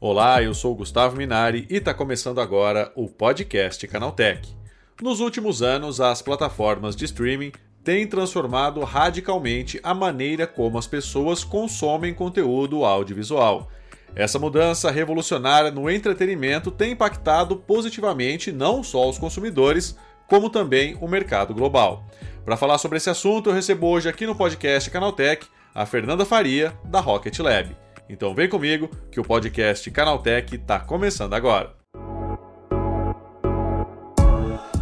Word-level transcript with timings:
Olá, 0.00 0.42
eu 0.42 0.54
sou 0.54 0.74
Gustavo 0.74 1.16
Minari 1.16 1.66
e 1.68 1.76
está 1.76 1.92
começando 1.92 2.40
agora 2.40 2.90
o 2.96 3.08
podcast 3.08 3.86
Canaltech. 3.86 4.48
Nos 5.02 5.20
últimos 5.20 5.62
anos, 5.62 6.00
as 6.00 6.22
plataformas 6.22 6.96
de 6.96 7.04
streaming 7.04 7.52
têm 7.84 8.06
transformado 8.06 8.80
radicalmente 8.80 9.78
a 9.82 9.94
maneira 9.94 10.46
como 10.46 10.78
as 10.78 10.86
pessoas 10.86 11.44
consomem 11.44 12.14
conteúdo 12.14 12.84
audiovisual. 12.84 13.70
Essa 14.14 14.38
mudança 14.38 14.90
revolucionária 14.90 15.70
no 15.70 15.88
entretenimento 15.88 16.70
tem 16.70 16.92
impactado 16.92 17.56
positivamente 17.56 18.50
não 18.50 18.82
só 18.82 19.08
os 19.08 19.18
consumidores, 19.18 19.96
como 20.26 20.50
também 20.50 20.96
o 21.00 21.06
mercado 21.08 21.54
global. 21.54 22.04
Para 22.48 22.56
falar 22.56 22.78
sobre 22.78 22.96
esse 22.96 23.10
assunto, 23.10 23.50
eu 23.50 23.54
recebo 23.54 23.88
hoje 23.88 24.08
aqui 24.08 24.26
no 24.26 24.34
podcast 24.34 24.90
Canaltech 24.90 25.46
a 25.74 25.84
Fernanda 25.84 26.24
Faria, 26.24 26.72
da 26.82 26.98
Rocket 26.98 27.38
Lab. 27.40 27.76
Então 28.08 28.34
vem 28.34 28.48
comigo 28.48 28.88
que 29.12 29.20
o 29.20 29.22
podcast 29.22 29.90
Canaltech 29.90 30.56
está 30.56 30.80
começando 30.80 31.34
agora. 31.34 31.74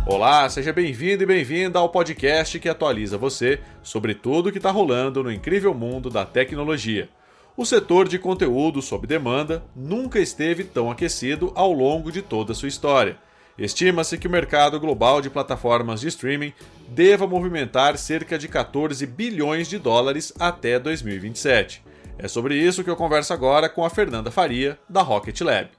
Olá, 0.06 0.48
seja 0.48 0.72
bem-vindo 0.72 1.24
e 1.24 1.26
bem-vinda 1.26 1.80
ao 1.80 1.88
podcast 1.88 2.60
que 2.60 2.68
atualiza 2.68 3.18
você 3.18 3.58
sobre 3.82 4.14
tudo 4.14 4.48
o 4.48 4.52
que 4.52 4.58
está 4.58 4.70
rolando 4.70 5.24
no 5.24 5.32
incrível 5.32 5.74
mundo 5.74 6.08
da 6.08 6.24
tecnologia. 6.24 7.08
O 7.56 7.66
setor 7.66 8.06
de 8.06 8.16
conteúdo 8.16 8.80
sob 8.80 9.08
demanda 9.08 9.64
nunca 9.74 10.20
esteve 10.20 10.62
tão 10.62 10.88
aquecido 10.88 11.50
ao 11.56 11.72
longo 11.72 12.12
de 12.12 12.22
toda 12.22 12.52
a 12.52 12.54
sua 12.54 12.68
história. 12.68 13.18
Estima-se 13.58 14.18
que 14.18 14.26
o 14.26 14.30
mercado 14.30 14.78
global 14.78 15.22
de 15.22 15.30
plataformas 15.30 16.00
de 16.00 16.08
streaming 16.08 16.52
deva 16.88 17.26
movimentar 17.26 17.96
cerca 17.96 18.38
de 18.38 18.48
14 18.48 19.06
bilhões 19.06 19.66
de 19.66 19.78
dólares 19.78 20.32
até 20.38 20.78
2027. 20.78 21.82
É 22.18 22.28
sobre 22.28 22.56
isso 22.56 22.84
que 22.84 22.90
eu 22.90 22.96
converso 22.96 23.32
agora 23.32 23.68
com 23.68 23.84
a 23.84 23.90
Fernanda 23.90 24.30
Faria, 24.30 24.78
da 24.88 25.02
Rocket 25.02 25.40
Lab. 25.40 25.70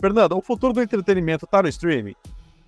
Fernanda, 0.00 0.34
o 0.34 0.40
futuro 0.40 0.72
do 0.72 0.82
entretenimento 0.82 1.44
está 1.44 1.62
no 1.62 1.68
streaming? 1.68 2.14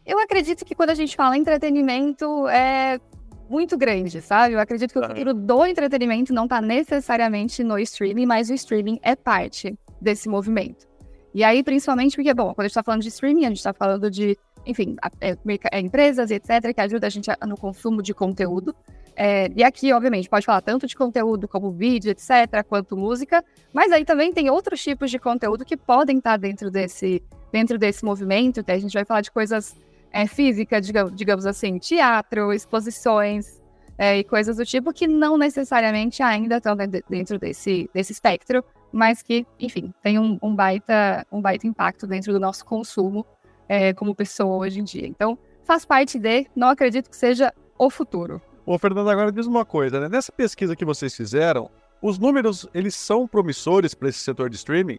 Eu 0.04 0.18
acredito 0.18 0.64
que 0.64 0.74
quando 0.74 0.90
a 0.90 0.94
gente 0.94 1.16
fala 1.16 1.36
entretenimento 1.36 2.46
é 2.48 3.00
muito 3.48 3.76
grande, 3.76 4.20
sabe? 4.20 4.54
Eu 4.54 4.60
acredito 4.60 4.92
que 4.92 4.98
o 4.98 5.06
futuro 5.06 5.34
do 5.34 5.66
entretenimento 5.66 6.32
não 6.32 6.44
está 6.44 6.60
necessariamente 6.60 7.62
no 7.62 7.78
streaming, 7.78 8.26
mas 8.26 8.50
o 8.50 8.54
streaming 8.54 8.98
é 9.02 9.14
parte 9.14 9.78
desse 10.00 10.28
movimento. 10.28 10.91
E 11.34 11.42
aí, 11.42 11.62
principalmente 11.62 12.16
porque, 12.16 12.32
bom, 12.34 12.54
quando 12.54 12.60
a 12.60 12.62
gente 12.64 12.72
está 12.72 12.82
falando 12.82 13.02
de 13.02 13.08
streaming, 13.08 13.44
a 13.44 13.48
gente 13.48 13.58
está 13.58 13.72
falando 13.72 14.10
de, 14.10 14.36
enfim, 14.66 14.96
é, 15.20 15.36
é, 15.70 15.80
empresas 15.80 16.30
etc., 16.30 16.74
que 16.74 16.80
ajudam 16.80 17.06
a 17.06 17.10
gente 17.10 17.30
no 17.46 17.56
consumo 17.56 18.02
de 18.02 18.12
conteúdo. 18.12 18.74
É, 19.14 19.50
e 19.54 19.62
aqui, 19.62 19.92
obviamente, 19.92 20.28
pode 20.28 20.46
falar 20.46 20.60
tanto 20.62 20.86
de 20.86 20.96
conteúdo 20.96 21.46
como 21.46 21.70
vídeo, 21.70 22.10
etc., 22.10 22.64
quanto 22.66 22.96
música, 22.96 23.44
mas 23.72 23.92
aí 23.92 24.04
também 24.04 24.32
tem 24.32 24.50
outros 24.50 24.82
tipos 24.82 25.10
de 25.10 25.18
conteúdo 25.18 25.64
que 25.64 25.76
podem 25.76 26.18
estar 26.18 26.36
dentro 26.36 26.70
desse, 26.70 27.22
dentro 27.50 27.78
desse 27.78 28.04
movimento. 28.04 28.60
Até 28.60 28.74
a 28.74 28.78
gente 28.78 28.92
vai 28.92 29.04
falar 29.04 29.20
de 29.20 29.30
coisas 29.30 29.76
é, 30.12 30.26
físicas, 30.26 30.86
digamos, 30.86 31.14
digamos 31.14 31.46
assim, 31.46 31.78
teatro, 31.78 32.52
exposições 32.52 33.60
é, 33.98 34.18
e 34.18 34.24
coisas 34.24 34.56
do 34.56 34.64
tipo 34.64 34.92
que 34.92 35.06
não 35.06 35.36
necessariamente 35.36 36.22
ainda 36.22 36.56
estão 36.56 36.76
dentro 37.08 37.38
desse, 37.38 37.88
desse 37.94 38.12
espectro, 38.12 38.64
mas 38.92 39.22
que, 39.22 39.46
enfim, 39.58 39.92
tem 40.02 40.18
um, 40.18 40.38
um 40.42 40.54
baita, 40.54 41.26
um 41.32 41.40
baita 41.40 41.66
impacto 41.66 42.06
dentro 42.06 42.32
do 42.32 42.38
nosso 42.38 42.64
consumo 42.64 43.26
é, 43.68 43.92
como 43.94 44.14
pessoa 44.14 44.56
hoje 44.56 44.80
em 44.80 44.84
dia. 44.84 45.06
Então, 45.06 45.38
faz 45.64 45.84
parte 45.84 46.18
de, 46.18 46.46
não 46.54 46.68
acredito 46.68 47.08
que 47.08 47.16
seja 47.16 47.52
o 47.78 47.88
futuro. 47.88 48.40
Ô, 48.66 48.78
Fernando, 48.78 49.10
agora 49.10 49.32
diz 49.32 49.46
uma 49.46 49.64
coisa, 49.64 49.98
né? 49.98 50.08
Nessa 50.08 50.30
pesquisa 50.30 50.76
que 50.76 50.84
vocês 50.84 51.16
fizeram, 51.16 51.70
os 52.00 52.18
números, 52.18 52.68
eles 52.74 52.94
são 52.94 53.26
promissores 53.26 53.94
para 53.94 54.08
esse 54.08 54.18
setor 54.18 54.50
de 54.50 54.56
streaming? 54.56 54.98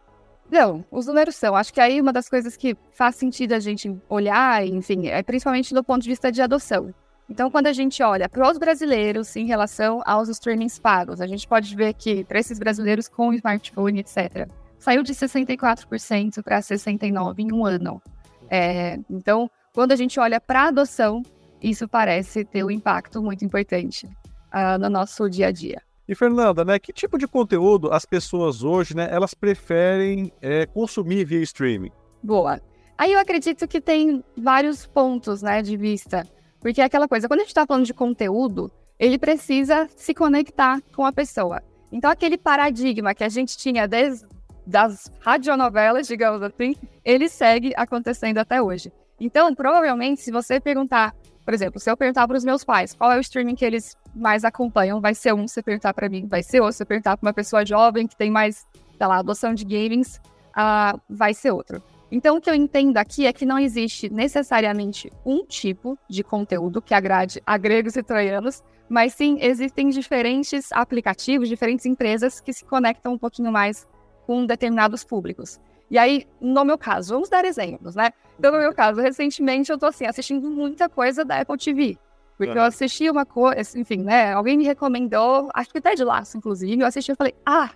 Não, 0.49 0.83
os 0.91 1.07
números 1.07 1.35
são. 1.35 1.55
Acho 1.55 1.73
que 1.73 1.81
aí 1.81 1.99
uma 2.01 2.11
das 2.11 2.29
coisas 2.29 2.57
que 2.57 2.75
faz 2.91 3.15
sentido 3.15 3.53
a 3.53 3.59
gente 3.59 3.95
olhar, 4.09 4.65
enfim, 4.65 5.07
é 5.07 5.23
principalmente 5.23 5.73
do 5.73 5.83
ponto 5.83 6.01
de 6.01 6.09
vista 6.09 6.31
de 6.31 6.41
adoção. 6.41 6.93
Então, 7.29 7.49
quando 7.49 7.67
a 7.67 7.73
gente 7.73 8.03
olha 8.03 8.27
para 8.27 8.49
os 8.49 8.57
brasileiros 8.57 9.35
em 9.35 9.45
relação 9.45 10.01
aos 10.05 10.29
streamings 10.29 10.77
pagos, 10.77 11.21
a 11.21 11.27
gente 11.27 11.47
pode 11.47 11.75
ver 11.75 11.93
que 11.93 12.23
para 12.25 12.39
esses 12.39 12.59
brasileiros 12.59 13.07
com 13.07 13.33
smartphone, 13.33 13.99
etc., 13.99 14.49
saiu 14.77 15.01
de 15.01 15.13
64% 15.13 16.43
para 16.43 16.59
69% 16.59 17.39
em 17.39 17.53
um 17.53 17.65
ano. 17.65 18.01
É, 18.49 18.99
então, 19.09 19.49
quando 19.73 19.93
a 19.93 19.95
gente 19.95 20.19
olha 20.19 20.39
para 20.41 20.63
a 20.63 20.67
adoção, 20.67 21.23
isso 21.61 21.87
parece 21.87 22.43
ter 22.43 22.63
um 22.63 22.69
impacto 22.69 23.23
muito 23.23 23.45
importante 23.45 24.05
uh, 24.05 24.77
no 24.77 24.89
nosso 24.89 25.29
dia 25.29 25.47
a 25.47 25.51
dia. 25.51 25.81
E 26.07 26.13
Fernanda, 26.13 26.65
né, 26.65 26.77
que 26.77 26.91
tipo 26.91 27.17
de 27.17 27.25
conteúdo 27.25 27.91
as 27.91 28.05
pessoas 28.05 28.61
hoje, 28.61 28.93
né, 28.95 29.07
elas 29.09 29.33
preferem 29.33 30.33
é, 30.41 30.65
consumir 30.65 31.23
via 31.23 31.39
streaming? 31.39 31.91
Boa. 32.21 32.61
Aí 32.97 33.13
eu 33.13 33.19
acredito 33.19 33.67
que 33.67 33.79
tem 33.79 34.23
vários 34.37 34.85
pontos, 34.85 35.41
né, 35.41 35.61
de 35.61 35.77
vista, 35.77 36.27
porque 36.63 36.81
é 36.81 36.85
aquela 36.85 37.07
coisa, 37.07 37.27
quando 37.27 37.41
a 37.41 37.43
gente 37.43 37.49
está 37.49 37.67
falando 37.67 37.85
de 37.85 37.93
conteúdo, 37.93 38.71
ele 38.97 39.19
precisa 39.19 39.87
se 39.95 40.13
conectar 40.13 40.81
com 40.95 41.05
a 41.05 41.11
pessoa. 41.11 41.61
Então 41.91 42.09
aquele 42.09 42.37
paradigma 42.37 43.13
que 43.13 43.23
a 43.23 43.29
gente 43.29 43.57
tinha 43.57 43.87
desde 43.87 44.25
das 44.65 45.11
radionovelas, 45.19 46.07
digamos 46.07 46.41
assim, 46.41 46.73
ele 47.03 47.27
segue 47.27 47.73
acontecendo 47.75 48.37
até 48.37 48.61
hoje. 48.61 48.93
Então, 49.19 49.53
provavelmente, 49.53 50.21
se 50.21 50.31
você 50.31 50.57
perguntar 50.57 51.13
por 51.45 51.53
exemplo, 51.53 51.77
se 51.79 51.91
eu 51.91 51.97
perguntar 51.97 52.25
para 52.25 52.37
os 52.37 52.45
meus 52.45 52.63
pais 52.63 52.93
qual 52.93 53.11
é 53.11 53.17
o 53.17 53.19
streaming 53.19 53.55
que 53.55 53.65
eles 53.65 53.97
mais 54.15 54.45
acompanham, 54.45 55.01
vai 55.01 55.13
ser 55.13 55.33
um. 55.33 55.45
Se 55.45 55.61
perguntar 55.61 55.93
para 55.93 56.07
mim, 56.07 56.25
vai 56.25 56.41
ser 56.41 56.61
outro. 56.61 56.77
Se 56.77 56.85
perguntar 56.85 57.17
para 57.17 57.27
uma 57.27 57.33
pessoa 57.33 57.65
jovem 57.65 58.07
que 58.07 58.15
tem 58.15 58.31
mais, 58.31 58.65
sei 58.97 59.07
lá, 59.07 59.17
adoção 59.17 59.53
de 59.53 59.65
gamings, 59.65 60.21
uh, 60.55 60.99
vai 61.09 61.33
ser 61.33 61.51
outro. 61.51 61.83
Então, 62.15 62.37
o 62.37 62.41
que 62.41 62.47
eu 62.47 62.53
entendo 62.53 62.97
aqui 62.97 63.25
é 63.25 63.33
que 63.33 63.43
não 63.43 63.57
existe 63.57 64.07
necessariamente 64.07 65.11
um 65.25 65.43
tipo 65.43 65.97
de 66.07 66.23
conteúdo 66.23 66.79
que 66.79 66.93
agrade 66.93 67.41
a 67.43 67.57
gregos 67.57 67.95
e 67.95 68.03
troianos, 68.03 68.61
mas 68.87 69.15
sim 69.15 69.39
existem 69.41 69.89
diferentes 69.89 70.71
aplicativos, 70.71 71.49
diferentes 71.49 71.87
empresas 71.87 72.39
que 72.39 72.53
se 72.53 72.63
conectam 72.65 73.13
um 73.13 73.17
pouquinho 73.17 73.51
mais 73.51 73.87
com 74.27 74.45
determinados 74.45 75.03
públicos. 75.03 75.59
E 75.89 75.97
aí, 75.97 76.27
no 76.39 76.63
meu 76.63 76.77
caso, 76.77 77.15
vamos 77.15 77.29
dar 77.29 77.45
exemplos, 77.45 77.95
né? 77.95 78.11
Então, 78.37 78.51
no 78.51 78.59
meu 78.59 78.75
caso, 78.75 79.01
recentemente 79.01 79.71
eu 79.71 79.77
tô 79.79 79.87
assim, 79.87 80.05
assistindo 80.05 80.47
muita 80.51 80.87
coisa 80.87 81.25
da 81.25 81.41
Apple 81.41 81.57
TV. 81.57 81.97
Porque 82.37 82.55
eu 82.55 82.61
assisti 82.61 83.09
uma 83.09 83.25
coisa, 83.25 83.79
enfim, 83.79 83.97
né? 83.97 84.33
Alguém 84.33 84.55
me 84.55 84.65
recomendou, 84.65 85.49
acho 85.51 85.71
que 85.71 85.79
até 85.79 85.95
de 85.95 86.03
laço, 86.03 86.37
inclusive. 86.37 86.79
Eu 86.79 86.85
assisti 86.85 87.11
e 87.11 87.15
falei, 87.15 87.33
ah, 87.43 87.71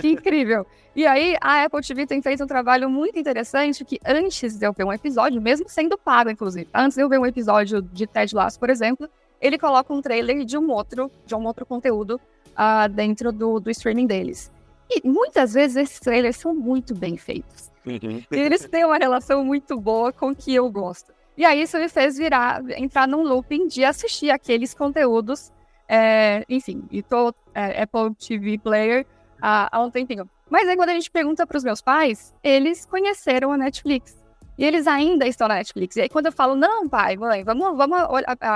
que 0.00 0.08
incrível! 0.08 0.66
e 0.94 1.06
aí, 1.06 1.36
a 1.40 1.64
Apple 1.64 1.80
TV 1.82 2.06
tem 2.06 2.22
feito 2.22 2.44
um 2.44 2.46
trabalho 2.46 2.88
muito 2.88 3.18
interessante 3.18 3.84
que 3.84 3.98
antes 4.04 4.56
de 4.56 4.66
eu 4.66 4.72
ver 4.72 4.84
um 4.84 4.92
episódio, 4.92 5.40
mesmo 5.40 5.68
sendo 5.68 5.98
pago, 5.98 6.30
inclusive, 6.30 6.68
antes 6.72 6.96
de 6.96 7.02
eu 7.02 7.08
ver 7.08 7.18
um 7.18 7.26
episódio 7.26 7.82
de 7.82 8.06
Ted 8.06 8.34
Lasso, 8.34 8.58
por 8.58 8.70
exemplo, 8.70 9.08
ele 9.40 9.58
coloca 9.58 9.92
um 9.92 10.00
trailer 10.00 10.44
de 10.44 10.56
um 10.56 10.70
outro, 10.70 11.10
de 11.26 11.34
um 11.34 11.44
outro 11.44 11.66
conteúdo 11.66 12.20
uh, 12.52 12.88
dentro 12.88 13.32
do, 13.32 13.60
do 13.60 13.70
streaming 13.70 14.06
deles. 14.06 14.50
E 14.90 15.06
muitas 15.06 15.54
vezes 15.54 15.76
esses 15.76 16.00
trailers 16.00 16.36
são 16.36 16.54
muito 16.54 16.94
bem 16.94 17.16
feitos. 17.16 17.70
Uhum. 17.84 18.22
E 18.30 18.36
eles 18.36 18.66
têm 18.68 18.84
uma 18.84 18.96
relação 18.96 19.44
muito 19.44 19.78
boa 19.78 20.12
com 20.12 20.30
o 20.30 20.36
que 20.36 20.54
eu 20.54 20.70
gosto. 20.70 21.12
E 21.36 21.44
aí 21.44 21.62
isso 21.62 21.76
me 21.78 21.88
fez 21.88 22.16
virar, 22.16 22.62
entrar 22.78 23.08
num 23.08 23.22
looping 23.22 23.66
de 23.66 23.84
assistir 23.84 24.30
aqueles 24.30 24.72
conteúdos. 24.72 25.52
É, 25.88 26.44
enfim, 26.48 26.84
e 26.90 27.02
tô 27.02 27.34
é, 27.54 27.82
Apple 27.82 28.14
TV 28.14 28.56
Player 28.56 29.04
há, 29.44 29.68
há 29.76 29.80
um 29.82 29.90
tempinho. 29.90 30.28
Mas 30.48 30.68
aí 30.68 30.76
quando 30.76 30.90
a 30.90 30.94
gente 30.94 31.10
pergunta 31.10 31.46
para 31.46 31.58
os 31.58 31.64
meus 31.64 31.80
pais, 31.80 32.34
eles 32.42 32.86
conheceram 32.86 33.52
a 33.52 33.58
Netflix. 33.58 34.16
E 34.56 34.64
eles 34.64 34.86
ainda 34.86 35.26
estão 35.26 35.48
na 35.48 35.56
Netflix. 35.56 35.96
E 35.96 36.02
aí 36.02 36.08
quando 36.08 36.26
eu 36.26 36.32
falo, 36.32 36.54
não, 36.54 36.88
pai, 36.88 37.16
mãe, 37.16 37.42
vamos, 37.44 37.76
vamos 37.76 37.98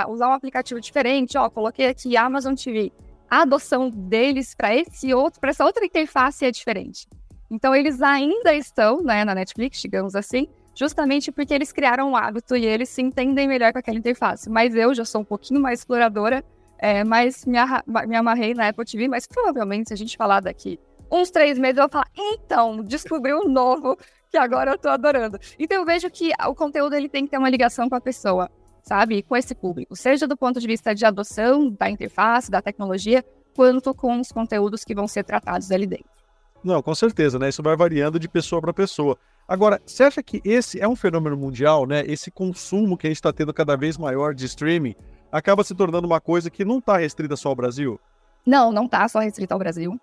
usar 0.09 0.29
um 0.29 0.33
aplicativo 0.33 0.79
diferente, 0.79 1.37
ó, 1.37 1.49
coloquei 1.49 1.87
aqui 1.87 2.15
Amazon 2.15 2.55
TV 2.55 2.91
a 3.29 3.43
adoção 3.43 3.89
deles 3.89 4.55
para 4.55 4.75
esse 4.75 5.13
outro, 5.13 5.39
para 5.39 5.51
essa 5.51 5.63
outra 5.63 5.85
interface 5.85 6.45
é 6.45 6.51
diferente. 6.51 7.07
Então 7.49 7.75
eles 7.75 8.01
ainda 8.01 8.53
estão 8.55 9.01
né, 9.01 9.23
na 9.23 9.35
Netflix, 9.35 9.81
digamos 9.81 10.15
assim, 10.15 10.47
justamente 10.75 11.31
porque 11.31 11.53
eles 11.53 11.71
criaram 11.71 12.11
um 12.11 12.15
hábito 12.15 12.55
e 12.55 12.65
eles 12.65 12.89
se 12.89 13.01
entendem 13.01 13.47
melhor 13.47 13.71
com 13.71 13.79
aquela 13.79 13.97
interface. 13.97 14.49
Mas 14.49 14.75
eu 14.75 14.93
já 14.93 15.05
sou 15.05 15.21
um 15.21 15.25
pouquinho 15.25 15.59
mais 15.59 15.79
exploradora, 15.79 16.43
é, 16.79 17.03
mas 17.03 17.45
me, 17.45 17.57
me 18.07 18.15
amarrei 18.15 18.53
na 18.53 18.69
Apple 18.69 18.85
TV, 18.85 19.07
mas 19.07 19.27
provavelmente 19.27 19.89
se 19.89 19.93
a 19.93 19.97
gente 19.97 20.17
falar 20.17 20.39
daqui 20.39 20.79
uns 21.11 21.29
três 21.31 21.57
meses, 21.57 21.77
eu 21.77 21.83
vou 21.83 21.89
falar, 21.89 22.07
então, 22.15 22.83
descobri 22.83 23.33
um 23.33 23.47
novo 23.47 23.97
que 24.29 24.37
agora 24.37 24.71
eu 24.71 24.77
tô 24.77 24.89
adorando. 24.89 25.39
Então 25.57 25.79
eu 25.79 25.85
vejo 25.85 26.09
que 26.09 26.31
o 26.47 26.53
conteúdo 26.53 26.93
ele 26.95 27.09
tem 27.09 27.25
que 27.25 27.31
ter 27.31 27.37
uma 27.37 27.49
ligação 27.49 27.89
com 27.89 27.95
a 27.95 28.01
pessoa 28.01 28.49
sabe, 28.89 29.21
com 29.21 29.35
esse 29.35 29.53
público, 29.53 29.95
seja 29.95 30.27
do 30.27 30.35
ponto 30.35 30.59
de 30.59 30.65
vista 30.65 30.95
de 30.95 31.05
adoção 31.05 31.69
da 31.69 31.89
interface, 31.89 32.49
da 32.49 32.59
tecnologia, 32.59 33.23
quanto 33.55 33.93
com 33.93 34.19
os 34.19 34.31
conteúdos 34.31 34.83
que 34.83 34.95
vão 34.95 35.07
ser 35.07 35.23
tratados 35.23 35.71
ali 35.71 35.85
dentro. 35.85 36.09
Não, 36.63 36.81
com 36.81 36.95
certeza, 36.95 37.37
né? 37.37 37.49
Isso 37.49 37.61
vai 37.61 37.75
variando 37.75 38.19
de 38.19 38.27
pessoa 38.27 38.59
para 38.59 38.73
pessoa. 38.73 39.17
Agora, 39.47 39.79
você 39.85 40.03
acha 40.03 40.23
que 40.23 40.41
esse 40.43 40.79
é 40.79 40.87
um 40.87 40.95
fenômeno 40.95 41.37
mundial, 41.37 41.85
né? 41.85 42.03
Esse 42.05 42.31
consumo 42.31 42.97
que 42.97 43.07
a 43.07 43.09
gente 43.09 43.17
está 43.17 43.31
tendo 43.31 43.53
cada 43.53 43.77
vez 43.77 43.97
maior 43.97 44.33
de 44.33 44.45
streaming 44.45 44.95
acaba 45.31 45.63
se 45.63 45.75
tornando 45.75 46.07
uma 46.07 46.19
coisa 46.19 46.49
que 46.49 46.65
não 46.65 46.79
está 46.79 46.97
restrita 46.97 47.35
só 47.35 47.49
ao 47.49 47.55
Brasil? 47.55 47.99
Não, 48.45 48.71
não 48.71 48.85
está 48.85 49.07
só 49.07 49.19
restrito 49.19 49.53
ao 49.53 49.59
Brasil. 49.59 49.99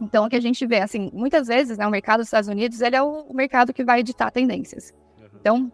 Então, 0.00 0.26
o 0.26 0.28
que 0.28 0.36
a 0.36 0.40
gente 0.40 0.66
vê, 0.66 0.80
assim, 0.80 1.10
muitas 1.12 1.46
vezes, 1.46 1.78
né, 1.78 1.86
o 1.86 1.90
mercado 1.90 2.18
dos 2.18 2.26
Estados 2.26 2.48
Unidos, 2.48 2.80
ele 2.80 2.96
é 2.96 3.02
o 3.02 3.32
mercado 3.32 3.72
que 3.72 3.84
vai 3.84 4.00
editar 4.00 4.30
tendências. 4.30 4.92
Uhum. 5.18 5.28
Então, 5.40 5.72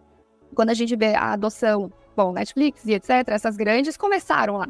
quando 0.55 0.71
a 0.71 0.75
gente 0.75 0.95
vê 0.95 1.15
a 1.15 1.33
adoção, 1.33 1.91
bom, 2.17 2.33
Netflix 2.33 2.85
e 2.85 2.93
etc., 2.93 3.29
essas 3.29 3.57
grandes 3.57 3.97
começaram 3.97 4.59
lá. 4.59 4.69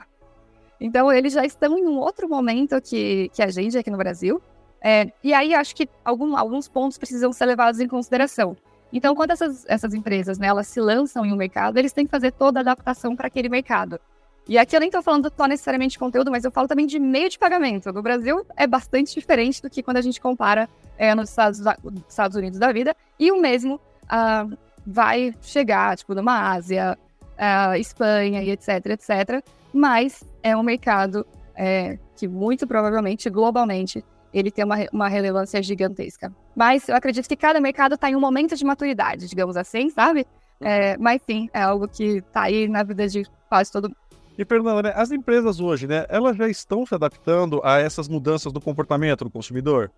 Então, 0.80 1.12
eles 1.12 1.32
já 1.32 1.44
estão 1.44 1.76
em 1.76 1.86
um 1.86 1.98
outro 1.98 2.28
momento 2.28 2.80
que, 2.80 3.28
que 3.34 3.42
a 3.42 3.48
gente 3.48 3.76
aqui 3.76 3.90
no 3.90 3.98
Brasil. 3.98 4.40
É, 4.82 5.12
e 5.22 5.34
aí, 5.34 5.54
acho 5.54 5.74
que 5.74 5.88
algum, 6.04 6.36
alguns 6.36 6.68
pontos 6.68 6.96
precisam 6.96 7.32
ser 7.32 7.46
levados 7.46 7.80
em 7.80 7.88
consideração. 7.88 8.56
Então, 8.92 9.14
quando 9.14 9.30
essas, 9.30 9.64
essas 9.68 9.94
empresas, 9.94 10.38
né, 10.38 10.48
elas 10.48 10.66
se 10.66 10.80
lançam 10.80 11.24
em 11.24 11.32
um 11.32 11.36
mercado, 11.36 11.78
eles 11.78 11.92
têm 11.92 12.04
que 12.04 12.10
fazer 12.10 12.32
toda 12.32 12.60
a 12.60 12.62
adaptação 12.62 13.14
para 13.14 13.28
aquele 13.28 13.48
mercado. 13.48 14.00
E 14.48 14.58
aqui 14.58 14.74
eu 14.74 14.80
nem 14.80 14.88
estou 14.88 15.02
falando 15.02 15.32
só 15.36 15.46
necessariamente 15.46 15.92
de 15.92 15.98
conteúdo, 15.98 16.30
mas 16.30 16.44
eu 16.44 16.50
falo 16.50 16.66
também 16.66 16.86
de 16.86 16.98
meio 16.98 17.28
de 17.28 17.38
pagamento. 17.38 17.92
No 17.92 18.02
Brasil 18.02 18.44
é 18.56 18.66
bastante 18.66 19.14
diferente 19.14 19.62
do 19.62 19.70
que 19.70 19.82
quando 19.82 19.98
a 19.98 20.00
gente 20.00 20.20
compara 20.20 20.68
é, 20.98 21.14
nos 21.14 21.30
Estados, 21.30 21.60
Estados, 22.08 22.36
Unidos 22.36 22.58
da 22.58 22.72
vida. 22.72 22.96
E 23.18 23.30
o 23.30 23.40
mesmo 23.40 23.76
uh, 23.76 24.58
vai 24.84 25.34
chegar, 25.40 25.96
tipo, 25.96 26.14
numa 26.14 26.52
Ásia, 26.52 26.98
uh, 27.38 27.76
Espanha 27.76 28.42
e 28.42 28.50
etc, 28.50 28.86
etc. 28.86 29.44
Mas 29.72 30.24
é 30.42 30.56
um 30.56 30.64
mercado 30.64 31.24
é, 31.54 31.98
que 32.16 32.26
muito 32.26 32.66
provavelmente, 32.66 33.30
globalmente, 33.30 34.04
ele 34.32 34.50
tem 34.50 34.64
uma, 34.64 34.76
uma 34.92 35.08
relevância 35.08 35.62
gigantesca. 35.62 36.32
Mas 36.54 36.88
eu 36.88 36.94
acredito 36.94 37.28
que 37.28 37.36
cada 37.36 37.60
mercado 37.60 37.94
está 37.94 38.10
em 38.10 38.16
um 38.16 38.20
momento 38.20 38.56
de 38.56 38.64
maturidade, 38.64 39.28
digamos 39.28 39.56
assim, 39.56 39.90
sabe? 39.90 40.26
É, 40.60 40.96
mas 40.98 41.22
sim, 41.22 41.48
é 41.52 41.62
algo 41.62 41.88
que 41.88 42.18
está 42.18 42.42
aí 42.42 42.68
na 42.68 42.82
vida 42.82 43.08
de 43.08 43.24
quase 43.48 43.72
todo 43.72 43.88
mundo. 43.88 43.96
E 44.38 44.44
Fernanda, 44.44 44.82
né, 44.82 44.92
as 44.96 45.10
empresas 45.10 45.60
hoje, 45.60 45.86
né, 45.86 46.06
elas 46.08 46.36
já 46.36 46.48
estão 46.48 46.86
se 46.86 46.94
adaptando 46.94 47.60
a 47.64 47.78
essas 47.78 48.08
mudanças 48.08 48.52
do 48.52 48.60
comportamento 48.60 49.24
do 49.24 49.30
consumidor? 49.30 49.90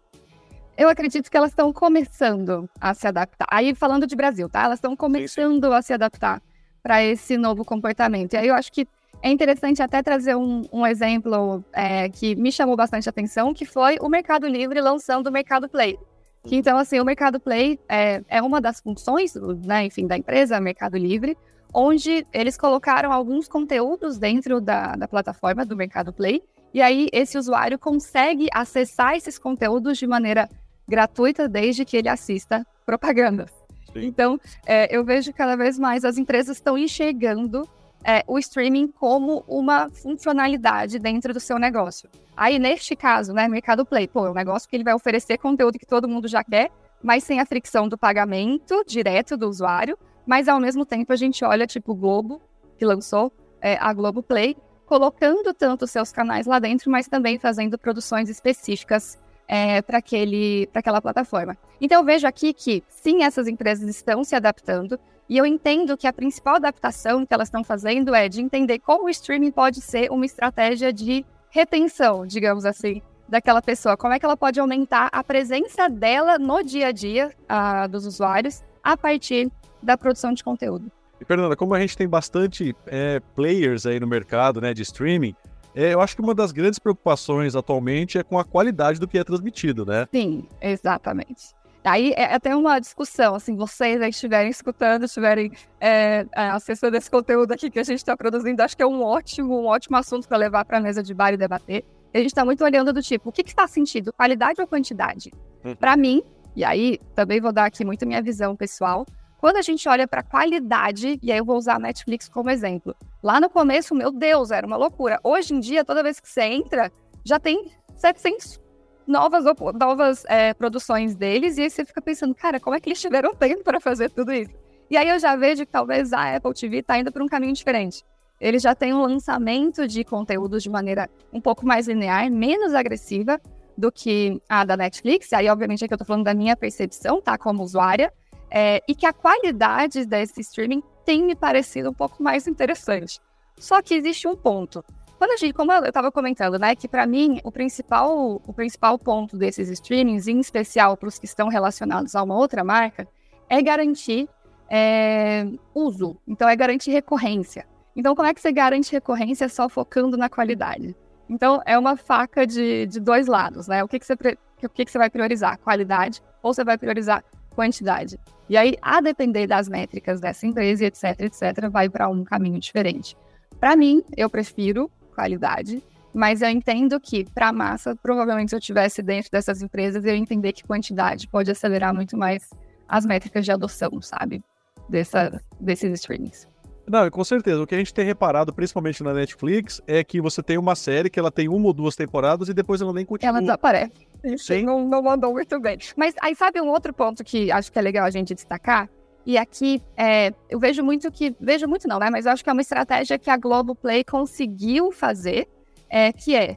Eu 0.76 0.88
acredito 0.88 1.30
que 1.30 1.36
elas 1.36 1.50
estão 1.50 1.72
começando 1.72 2.68
a 2.80 2.94
se 2.94 3.06
adaptar. 3.06 3.46
Aí 3.50 3.74
falando 3.74 4.06
de 4.06 4.16
Brasil, 4.16 4.48
tá? 4.48 4.64
Elas 4.64 4.78
estão 4.78 4.96
começando 4.96 5.64
sim, 5.64 5.70
sim. 5.70 5.74
a 5.74 5.82
se 5.82 5.92
adaptar 5.92 6.42
para 6.82 7.04
esse 7.04 7.36
novo 7.36 7.64
comportamento. 7.64 8.32
E 8.32 8.36
aí 8.36 8.48
eu 8.48 8.54
acho 8.54 8.72
que 8.72 8.86
é 9.22 9.30
interessante 9.30 9.80
até 9.80 10.02
trazer 10.02 10.34
um, 10.34 10.62
um 10.72 10.84
exemplo 10.84 11.64
é, 11.72 12.08
que 12.08 12.34
me 12.34 12.50
chamou 12.50 12.76
bastante 12.76 13.08
atenção, 13.08 13.54
que 13.54 13.64
foi 13.64 13.96
o 14.00 14.08
Mercado 14.08 14.48
Livre 14.48 14.80
lançando 14.80 15.28
o 15.28 15.32
Mercado 15.32 15.68
Play. 15.68 15.96
Que, 16.44 16.56
então, 16.56 16.76
assim, 16.76 16.98
o 16.98 17.04
Mercado 17.04 17.38
Play 17.38 17.78
é, 17.88 18.20
é 18.28 18.42
uma 18.42 18.60
das 18.60 18.80
funções, 18.80 19.34
né, 19.64 19.84
enfim, 19.84 20.08
da 20.08 20.16
empresa 20.16 20.60
Mercado 20.60 20.98
Livre, 20.98 21.38
onde 21.72 22.26
eles 22.32 22.56
colocaram 22.56 23.12
alguns 23.12 23.46
conteúdos 23.46 24.18
dentro 24.18 24.60
da, 24.60 24.96
da 24.96 25.06
plataforma 25.06 25.64
do 25.64 25.76
Mercado 25.76 26.12
Play, 26.12 26.42
e 26.74 26.82
aí 26.82 27.08
esse 27.12 27.38
usuário 27.38 27.78
consegue 27.78 28.48
acessar 28.52 29.14
esses 29.14 29.38
conteúdos 29.38 29.98
de 29.98 30.06
maneira 30.06 30.48
gratuita 30.88 31.48
desde 31.48 31.84
que 31.84 31.96
ele 31.96 32.08
assista 32.08 32.66
propaganda. 32.84 33.46
Então, 33.94 34.40
é, 34.66 34.94
eu 34.94 35.04
vejo 35.04 35.32
cada 35.32 35.54
vez 35.54 35.78
mais 35.78 36.04
as 36.04 36.18
empresas 36.18 36.56
estão 36.56 36.76
enxergando 36.76 37.68
é, 38.04 38.24
o 38.26 38.38
streaming 38.38 38.88
como 38.88 39.44
uma 39.46 39.88
funcionalidade 39.90 40.98
dentro 40.98 41.32
do 41.32 41.40
seu 41.40 41.58
negócio. 41.58 42.08
Aí, 42.36 42.58
neste 42.58 42.96
caso, 42.96 43.32
né, 43.32 43.46
Mercado 43.48 43.84
Play, 43.84 44.08
pô, 44.08 44.26
é 44.26 44.30
um 44.30 44.34
negócio 44.34 44.68
que 44.68 44.76
ele 44.76 44.84
vai 44.84 44.94
oferecer 44.94 45.38
conteúdo 45.38 45.78
que 45.78 45.86
todo 45.86 46.08
mundo 46.08 46.26
já 46.26 46.42
quer, 46.42 46.70
mas 47.02 47.24
sem 47.24 47.40
a 47.40 47.46
fricção 47.46 47.88
do 47.88 47.98
pagamento 47.98 48.84
direto 48.86 49.36
do 49.36 49.48
usuário, 49.48 49.98
mas 50.26 50.48
ao 50.48 50.60
mesmo 50.60 50.86
tempo 50.86 51.12
a 51.12 51.16
gente 51.16 51.44
olha, 51.44 51.66
tipo, 51.66 51.92
o 51.92 51.94
Globo, 51.94 52.40
que 52.78 52.84
lançou 52.84 53.32
é, 53.60 53.76
a 53.76 53.92
Globo 53.92 54.22
Play, 54.22 54.56
colocando 54.86 55.54
tanto 55.54 55.86
seus 55.86 56.12
canais 56.12 56.46
lá 56.46 56.58
dentro, 56.58 56.90
mas 56.90 57.08
também 57.08 57.38
fazendo 57.38 57.78
produções 57.78 58.28
específicas 58.28 59.18
é, 59.48 59.82
para 59.82 59.98
aquela 59.98 61.00
plataforma. 61.00 61.56
Então 61.80 62.00
eu 62.00 62.04
vejo 62.04 62.26
aqui 62.26 62.52
que 62.52 62.82
sim, 62.88 63.22
essas 63.22 63.48
empresas 63.48 63.88
estão 63.88 64.24
se 64.24 64.34
adaptando, 64.34 64.98
e 65.28 65.38
eu 65.38 65.46
entendo 65.46 65.96
que 65.96 66.06
a 66.06 66.12
principal 66.12 66.56
adaptação 66.56 67.24
que 67.24 67.32
elas 67.32 67.48
estão 67.48 67.64
fazendo 67.64 68.14
é 68.14 68.28
de 68.28 68.40
entender 68.40 68.78
como 68.78 69.06
o 69.06 69.10
streaming 69.10 69.50
pode 69.50 69.80
ser 69.80 70.10
uma 70.10 70.26
estratégia 70.26 70.92
de 70.92 71.24
retenção, 71.50 72.26
digamos 72.26 72.64
assim, 72.64 73.00
daquela 73.28 73.62
pessoa. 73.62 73.96
Como 73.96 74.12
é 74.12 74.18
que 74.18 74.24
ela 74.24 74.36
pode 74.36 74.60
aumentar 74.60 75.08
a 75.12 75.22
presença 75.22 75.88
dela 75.88 76.38
no 76.38 76.62
dia 76.62 76.88
a 76.88 76.92
dia 76.92 77.32
uh, 77.44 77.88
dos 77.88 78.06
usuários 78.06 78.62
a 78.82 78.96
partir 78.96 79.50
da 79.82 79.96
produção 79.96 80.32
de 80.32 80.44
conteúdo. 80.44 80.90
E 81.20 81.24
Fernanda, 81.24 81.56
como 81.56 81.74
a 81.74 81.80
gente 81.80 81.96
tem 81.96 82.08
bastante 82.08 82.74
é, 82.86 83.20
players 83.34 83.86
aí 83.86 84.00
no 84.00 84.06
mercado 84.06 84.60
né, 84.60 84.74
de 84.74 84.82
streaming, 84.82 85.34
é, 85.74 85.94
eu 85.94 86.00
acho 86.00 86.14
que 86.14 86.22
uma 86.22 86.34
das 86.34 86.52
grandes 86.52 86.78
preocupações 86.78 87.56
atualmente 87.56 88.18
é 88.18 88.22
com 88.22 88.38
a 88.38 88.44
qualidade 88.44 89.00
do 89.00 89.08
que 89.08 89.18
é 89.18 89.24
transmitido, 89.24 89.86
né? 89.86 90.06
Sim, 90.12 90.46
exatamente. 90.60 91.54
Aí 91.84 92.12
é 92.16 92.34
até 92.34 92.54
uma 92.54 92.78
discussão, 92.78 93.34
assim, 93.34 93.56
vocês 93.56 94.00
aí 94.00 94.10
estiverem 94.10 94.50
escutando, 94.50 95.04
estiverem 95.04 95.50
é, 95.80 96.24
é 96.32 96.48
acessando 96.50 96.96
esse 96.96 97.10
conteúdo 97.10 97.52
aqui 97.52 97.70
que 97.70 97.78
a 97.80 97.82
gente 97.82 97.98
está 97.98 98.16
produzindo, 98.16 98.62
acho 98.62 98.76
que 98.76 98.82
é 98.82 98.86
um 98.86 99.02
ótimo, 99.02 99.60
um 99.60 99.66
ótimo 99.66 99.96
assunto 99.96 100.28
para 100.28 100.36
levar 100.36 100.64
para 100.64 100.78
a 100.78 100.80
mesa 100.80 101.02
de 101.02 101.12
bar 101.12 101.32
e 101.32 101.36
debater. 101.36 101.84
A 102.14 102.18
gente 102.18 102.28
está 102.28 102.44
muito 102.44 102.62
olhando 102.62 102.92
do 102.92 103.02
tipo, 103.02 103.30
o 103.30 103.32
que, 103.32 103.42
que 103.42 103.50
está 103.50 103.66
sentido, 103.66 104.12
qualidade 104.12 104.60
ou 104.60 104.66
quantidade? 104.66 105.32
Uhum. 105.64 105.74
Para 105.74 105.96
mim, 105.96 106.22
e 106.54 106.64
aí 106.64 107.00
também 107.16 107.40
vou 107.40 107.52
dar 107.52 107.64
aqui 107.64 107.84
muito 107.84 108.06
minha 108.06 108.22
visão 108.22 108.54
pessoal, 108.54 109.04
quando 109.38 109.56
a 109.56 109.62
gente 109.62 109.88
olha 109.88 110.06
para 110.06 110.22
qualidade, 110.22 111.18
e 111.20 111.32
aí 111.32 111.38
eu 111.38 111.44
vou 111.44 111.56
usar 111.56 111.74
a 111.74 111.78
Netflix 111.80 112.28
como 112.28 112.48
exemplo. 112.48 112.94
Lá 113.20 113.40
no 113.40 113.50
começo, 113.50 113.92
meu 113.92 114.12
Deus, 114.12 114.52
era 114.52 114.64
uma 114.64 114.76
loucura. 114.76 115.18
Hoje 115.24 115.52
em 115.52 115.58
dia, 115.58 115.84
toda 115.84 116.00
vez 116.00 116.20
que 116.20 116.28
você 116.28 116.42
entra, 116.42 116.92
já 117.24 117.40
tem 117.40 117.72
700 117.96 118.61
novas, 119.06 119.44
novas 119.74 120.24
é, 120.26 120.54
produções 120.54 121.14
deles, 121.14 121.58
e 121.58 121.62
aí 121.62 121.70
você 121.70 121.84
fica 121.84 122.00
pensando, 122.00 122.34
cara, 122.34 122.60
como 122.60 122.76
é 122.76 122.80
que 122.80 122.88
eles 122.88 123.00
tiveram 123.00 123.34
tempo 123.36 123.62
para 123.62 123.80
fazer 123.80 124.10
tudo 124.10 124.32
isso? 124.32 124.52
E 124.90 124.96
aí 124.96 125.08
eu 125.08 125.18
já 125.18 125.34
vejo 125.36 125.64
que 125.64 125.72
talvez 125.72 126.12
a 126.12 126.36
Apple 126.36 126.52
TV 126.52 126.78
está 126.78 126.98
indo 126.98 127.10
para 127.10 127.24
um 127.24 127.26
caminho 127.26 127.54
diferente. 127.54 128.04
Eles 128.40 128.62
já 128.62 128.74
têm 128.74 128.92
um 128.92 129.02
lançamento 129.02 129.86
de 129.86 130.04
conteúdos 130.04 130.62
de 130.62 130.68
maneira 130.68 131.08
um 131.32 131.40
pouco 131.40 131.64
mais 131.64 131.86
linear, 131.86 132.30
menos 132.30 132.74
agressiva 132.74 133.40
do 133.78 133.90
que 133.90 134.40
a 134.48 134.64
da 134.64 134.76
Netflix. 134.76 135.32
Aí, 135.32 135.48
obviamente, 135.48 135.84
aqui 135.84 135.94
eu 135.94 135.96
estou 135.96 136.06
falando 136.06 136.24
da 136.24 136.34
minha 136.34 136.56
percepção, 136.56 137.22
tá, 137.22 137.38
como 137.38 137.62
usuária. 137.62 138.12
É, 138.50 138.82
e 138.86 138.94
que 138.94 139.06
a 139.06 139.12
qualidade 139.12 140.04
desse 140.04 140.40
streaming 140.40 140.82
tem 141.06 141.24
me 141.24 141.34
parecido 141.34 141.90
um 141.90 141.94
pouco 141.94 142.22
mais 142.22 142.46
interessante. 142.46 143.18
Só 143.58 143.80
que 143.80 143.94
existe 143.94 144.28
um 144.28 144.36
ponto. 144.36 144.84
Quando 145.22 145.34
a 145.34 145.36
gente, 145.36 145.54
como 145.54 145.70
eu 145.70 145.84
estava 145.84 146.10
comentando, 146.10 146.58
né, 146.58 146.74
que 146.74 146.88
para 146.88 147.06
mim 147.06 147.40
o 147.44 147.52
principal, 147.52 148.42
o 148.44 148.52
principal 148.52 148.98
ponto 148.98 149.36
desses 149.36 149.68
streamings, 149.68 150.26
em 150.26 150.40
especial 150.40 150.96
para 150.96 151.08
os 151.08 151.16
que 151.16 151.26
estão 151.26 151.46
relacionados 151.46 152.16
a 152.16 152.24
uma 152.24 152.34
outra 152.34 152.64
marca, 152.64 153.06
é 153.48 153.62
garantir 153.62 154.28
é, 154.68 155.46
uso. 155.72 156.16
Então, 156.26 156.48
é 156.48 156.56
garantir 156.56 156.90
recorrência. 156.90 157.64
Então, 157.94 158.16
como 158.16 158.26
é 158.26 158.34
que 158.34 158.40
você 158.40 158.50
garante 158.50 158.90
recorrência 158.90 159.48
só 159.48 159.68
focando 159.68 160.16
na 160.16 160.28
qualidade? 160.28 160.96
Então, 161.28 161.62
é 161.64 161.78
uma 161.78 161.96
faca 161.96 162.44
de, 162.44 162.86
de 162.86 162.98
dois 162.98 163.28
lados, 163.28 163.68
né? 163.68 163.84
O 163.84 163.86
que, 163.86 164.00
que, 164.00 164.06
você, 164.06 164.14
o 164.14 164.68
que, 164.70 164.84
que 164.84 164.90
você 164.90 164.98
vai 164.98 165.08
priorizar? 165.08 165.56
Qualidade 165.60 166.20
ou 166.42 166.52
você 166.52 166.64
vai 166.64 166.76
priorizar 166.76 167.22
quantidade? 167.54 168.18
E 168.48 168.56
aí, 168.56 168.76
a 168.82 169.00
depender 169.00 169.46
das 169.46 169.68
métricas 169.68 170.20
dessa 170.20 170.44
empresa, 170.48 170.84
etc, 170.84 171.20
etc, 171.20 171.70
vai 171.70 171.88
para 171.88 172.08
um 172.08 172.24
caminho 172.24 172.58
diferente. 172.58 173.16
Para 173.60 173.76
mim, 173.76 174.02
eu 174.16 174.28
prefiro 174.28 174.90
qualidade, 175.12 175.82
mas 176.14 176.42
eu 176.42 176.48
entendo 176.48 177.00
que, 177.00 177.24
para 177.24 177.48
a 177.48 177.52
massa, 177.52 177.96
provavelmente 177.96 178.50
se 178.50 178.54
eu 178.54 178.58
estivesse 178.58 179.02
dentro 179.02 179.30
dessas 179.30 179.62
empresas, 179.62 180.04
eu 180.04 180.14
entender 180.14 180.52
que 180.52 180.62
quantidade 180.62 181.26
pode 181.28 181.50
acelerar 181.50 181.94
muito 181.94 182.16
mais 182.16 182.50
as 182.88 183.06
métricas 183.06 183.44
de 183.44 183.52
adoção, 183.52 184.02
sabe? 184.02 184.42
Dessa, 184.88 185.40
desses 185.58 185.92
streamings. 185.92 186.46
Não, 186.86 187.08
com 187.10 187.24
certeza. 187.24 187.62
O 187.62 187.66
que 187.66 187.74
a 187.74 187.78
gente 187.78 187.94
tem 187.94 188.04
reparado, 188.04 188.52
principalmente 188.52 189.02
na 189.02 189.14
Netflix, 189.14 189.80
é 189.86 190.02
que 190.02 190.20
você 190.20 190.42
tem 190.42 190.58
uma 190.58 190.74
série 190.74 191.08
que 191.08 191.18
ela 191.18 191.30
tem 191.30 191.48
uma 191.48 191.66
ou 191.66 191.72
duas 191.72 191.96
temporadas 191.96 192.48
e 192.48 192.54
depois 192.54 192.80
ela 192.80 192.92
nem 192.92 193.06
continua. 193.06 193.30
Ela 193.30 193.40
desaparece. 193.40 193.92
Sim. 194.36 194.64
Não, 194.64 194.86
não 194.86 195.02
mandou 195.02 195.32
muito 195.32 195.58
bem. 195.60 195.78
Mas 195.96 196.14
aí 196.20 196.34
sabe 196.34 196.60
um 196.60 196.68
outro 196.68 196.92
ponto 196.92 197.24
que 197.24 197.50
acho 197.50 197.72
que 197.72 197.78
é 197.78 197.82
legal 197.82 198.04
a 198.04 198.10
gente 198.10 198.34
destacar? 198.34 198.88
E 199.24 199.38
aqui 199.38 199.82
é, 199.96 200.34
eu 200.48 200.58
vejo 200.58 200.82
muito 200.82 201.10
que. 201.10 201.34
Vejo 201.40 201.68
muito 201.68 201.86
não, 201.86 201.98
né? 201.98 202.10
Mas 202.10 202.26
eu 202.26 202.32
acho 202.32 202.42
que 202.42 202.50
é 202.50 202.52
uma 202.52 202.62
estratégia 202.62 203.18
que 203.18 203.30
a 203.30 203.36
Globoplay 203.36 204.02
conseguiu 204.04 204.90
fazer, 204.90 205.48
é, 205.88 206.12
que 206.12 206.34
é 206.34 206.56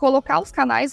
colocar 0.00 0.40
os 0.40 0.50
canais, 0.50 0.92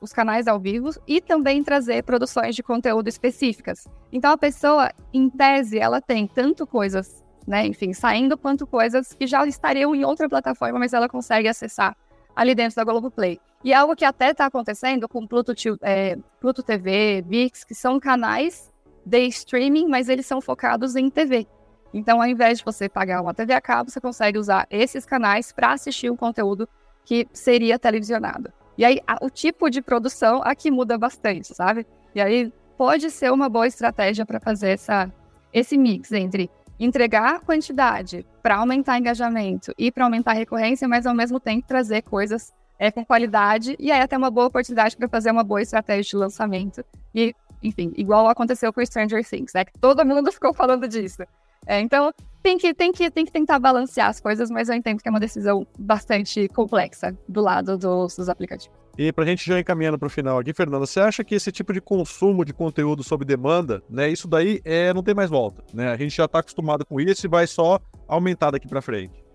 os 0.00 0.12
canais 0.14 0.46
ao 0.48 0.58
vivo 0.58 0.88
e 1.06 1.20
também 1.20 1.62
trazer 1.62 2.02
produções 2.02 2.56
de 2.56 2.62
conteúdo 2.62 3.06
específicas. 3.06 3.86
Então 4.10 4.32
a 4.32 4.38
pessoa, 4.38 4.90
em 5.12 5.28
tese, 5.28 5.78
ela 5.78 6.00
tem 6.00 6.26
tanto 6.26 6.66
coisas, 6.66 7.22
né, 7.46 7.66
enfim, 7.66 7.92
saindo 7.92 8.38
quanto 8.38 8.66
coisas 8.66 9.12
que 9.12 9.26
já 9.26 9.46
estariam 9.46 9.94
em 9.94 10.06
outra 10.06 10.26
plataforma, 10.26 10.78
mas 10.78 10.94
ela 10.94 11.06
consegue 11.06 11.48
acessar 11.48 11.94
ali 12.34 12.54
dentro 12.54 12.76
da 12.76 12.84
Globoplay. 12.84 13.38
E 13.62 13.74
é 13.74 13.76
algo 13.76 13.94
que 13.94 14.06
até 14.06 14.30
está 14.30 14.46
acontecendo 14.46 15.06
com 15.06 15.26
Pluto, 15.26 15.52
é, 15.82 16.16
Pluto 16.40 16.62
TV, 16.62 17.22
VIX, 17.28 17.62
que 17.62 17.74
são 17.74 18.00
canais 18.00 18.72
de 19.06 19.20
streaming, 19.28 19.86
mas 19.86 20.08
eles 20.08 20.26
são 20.26 20.40
focados 20.40 20.96
em 20.96 21.08
TV. 21.08 21.46
Então, 21.94 22.20
ao 22.20 22.26
invés 22.26 22.58
de 22.58 22.64
você 22.64 22.88
pagar 22.88 23.22
uma 23.22 23.32
TV 23.32 23.54
a 23.54 23.60
cabo, 23.60 23.88
você 23.88 24.00
consegue 24.00 24.36
usar 24.36 24.66
esses 24.68 25.06
canais 25.06 25.52
para 25.52 25.72
assistir 25.72 26.10
um 26.10 26.16
conteúdo 26.16 26.68
que 27.04 27.28
seria 27.32 27.78
televisionado. 27.78 28.52
E 28.76 28.84
aí, 28.84 29.00
a, 29.06 29.24
o 29.24 29.30
tipo 29.30 29.70
de 29.70 29.80
produção 29.80 30.42
aqui 30.42 30.70
muda 30.70 30.98
bastante, 30.98 31.54
sabe? 31.54 31.86
E 32.14 32.20
aí, 32.20 32.52
pode 32.76 33.10
ser 33.10 33.32
uma 33.32 33.48
boa 33.48 33.66
estratégia 33.66 34.26
para 34.26 34.40
fazer 34.40 34.70
essa, 34.70 35.10
esse 35.52 35.78
mix 35.78 36.10
entre 36.10 36.50
entregar 36.78 37.40
quantidade 37.40 38.26
para 38.42 38.56
aumentar 38.56 38.98
engajamento 38.98 39.72
e 39.78 39.90
para 39.90 40.04
aumentar 40.04 40.32
recorrência, 40.32 40.86
mas 40.86 41.06
ao 41.06 41.14
mesmo 41.14 41.40
tempo 41.40 41.66
trazer 41.66 42.02
coisas 42.02 42.52
é, 42.78 42.90
com 42.90 43.04
qualidade 43.04 43.76
e 43.78 43.90
aí 43.90 44.00
até 44.00 44.16
uma 44.16 44.30
boa 44.30 44.46
oportunidade 44.46 44.96
para 44.96 45.08
fazer 45.08 45.30
uma 45.30 45.44
boa 45.44 45.62
estratégia 45.62 46.10
de 46.10 46.16
lançamento. 46.16 46.84
E, 47.14 47.34
enfim, 47.62 47.92
igual 47.96 48.28
aconteceu 48.28 48.72
com 48.72 48.84
Stranger 48.84 49.24
Things, 49.24 49.52
né? 49.54 49.64
Que 49.64 49.78
todo 49.78 50.04
mundo 50.04 50.30
ficou 50.32 50.52
falando 50.52 50.86
disso. 50.86 51.22
É, 51.66 51.80
então, 51.80 52.12
tem 52.42 52.56
que, 52.56 52.72
tem, 52.72 52.92
que, 52.92 53.10
tem 53.10 53.24
que 53.24 53.32
tentar 53.32 53.58
balancear 53.58 54.08
as 54.08 54.20
coisas, 54.20 54.50
mas 54.50 54.68
eu 54.68 54.76
entendo 54.76 55.02
que 55.02 55.08
é 55.08 55.10
uma 55.10 55.18
decisão 55.18 55.66
bastante 55.76 56.46
complexa 56.48 57.16
do 57.28 57.40
lado 57.40 57.76
dos, 57.76 58.14
dos 58.14 58.28
aplicativos. 58.28 58.76
E 58.96 59.12
para 59.12 59.24
a 59.24 59.26
gente 59.26 59.44
já 59.44 59.58
encaminhando 59.58 59.98
para 59.98 60.06
o 60.06 60.10
final 60.10 60.38
aqui, 60.38 60.54
Fernanda, 60.54 60.86
você 60.86 61.00
acha 61.00 61.24
que 61.24 61.34
esse 61.34 61.52
tipo 61.52 61.72
de 61.72 61.80
consumo 61.80 62.44
de 62.44 62.54
conteúdo 62.54 63.02
sob 63.02 63.24
demanda, 63.24 63.82
né, 63.90 64.08
isso 64.08 64.26
daí 64.26 64.60
é, 64.64 64.94
não 64.94 65.02
tem 65.02 65.14
mais 65.14 65.28
volta, 65.28 65.62
né? 65.74 65.90
A 65.90 65.96
gente 65.96 66.16
já 66.16 66.24
está 66.24 66.38
acostumado 66.38 66.86
com 66.86 66.98
isso 67.00 67.26
e 67.26 67.28
vai 67.28 67.46
só 67.46 67.78
aumentar 68.08 68.52
daqui 68.52 68.66
para 68.66 68.80
frente. 68.80 69.25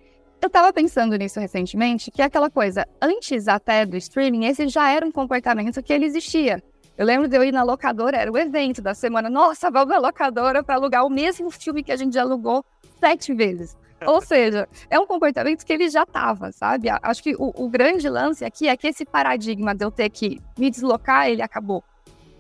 Eu 0.42 0.48
estava 0.48 0.74
pensando 0.74 1.16
nisso 1.16 1.40
recentemente, 1.40 2.10
que 2.10 2.20
é 2.20 2.26
aquela 2.26 2.50
coisa, 2.50 2.88
antes 3.00 3.48
até 3.48 3.86
do 3.86 3.96
streaming, 3.96 4.46
esse 4.46 4.68
já 4.68 4.90
era 4.90 5.06
um 5.06 5.12
comportamento 5.12 5.84
que 5.84 5.94
ele 5.94 6.06
existia. 6.06 6.64
Eu 6.98 7.06
lembro 7.06 7.28
de 7.28 7.38
eu 7.38 7.44
ir 7.44 7.52
na 7.52 7.62
locadora, 7.62 8.18
era 8.18 8.32
o 8.32 8.36
evento 8.36 8.82
da 8.82 8.96
semana. 8.96 9.30
Nossa, 9.30 9.70
vamos 9.70 9.90
na 9.90 10.00
locadora 10.00 10.64
para 10.64 10.76
alugar 10.76 11.06
o 11.06 11.12
mesmo 11.12 11.52
filme 11.52 11.84
que 11.84 11.92
a 11.92 11.96
gente 11.96 12.16
já 12.16 12.24
alugou 12.24 12.66
sete 13.00 13.36
vezes. 13.36 13.78
Ou 14.04 14.20
seja, 14.26 14.68
é 14.90 15.00
um 15.00 15.06
comportamento 15.06 15.64
que 15.64 15.72
ele 15.72 15.88
já 15.90 16.04
estava, 16.04 16.52
sabe? 16.52 16.90
Acho 16.90 17.22
que 17.22 17.36
o, 17.36 17.54
o, 17.56 17.70
grande 17.70 18.10
lance 18.10 18.44
aqui 18.44 18.68
é 18.68 18.76
que 18.76 18.88
esse 18.88 19.06
paradigma 19.06 19.76
de 19.76 19.86
eu 19.86 19.92
ter 19.92 20.10
que 20.10 20.42
me 20.58 20.72
deslocar, 20.72 21.30
ele 21.30 21.44
acabou. 21.44 21.84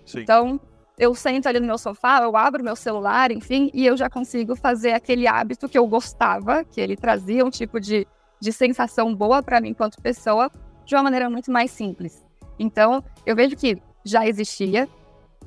Sim. 0.07 0.21
Então, 0.21 0.59
eu 1.01 1.15
sento 1.15 1.47
ali 1.47 1.59
no 1.59 1.65
meu 1.65 1.79
sofá, 1.79 2.21
eu 2.21 2.37
abro 2.37 2.63
meu 2.63 2.75
celular, 2.75 3.31
enfim, 3.31 3.71
e 3.73 3.87
eu 3.87 3.97
já 3.97 4.07
consigo 4.07 4.55
fazer 4.55 4.91
aquele 4.91 5.25
hábito 5.25 5.67
que 5.67 5.75
eu 5.75 5.87
gostava, 5.87 6.63
que 6.63 6.79
ele 6.79 6.95
trazia 6.95 7.43
um 7.43 7.49
tipo 7.49 7.79
de, 7.79 8.05
de 8.39 8.53
sensação 8.53 9.15
boa 9.15 9.41
para 9.41 9.59
mim 9.59 9.69
enquanto 9.69 9.99
pessoa, 9.99 10.51
de 10.85 10.93
uma 10.93 11.01
maneira 11.01 11.27
muito 11.27 11.51
mais 11.51 11.71
simples. 11.71 12.23
Então, 12.59 13.03
eu 13.25 13.35
vejo 13.35 13.55
que 13.55 13.81
já 14.05 14.27
existia 14.27 14.87